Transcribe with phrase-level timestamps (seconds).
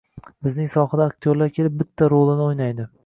[0.45, 2.89] Bizning sohada aktyorlar kelib bitta rolini o‘ynaydi.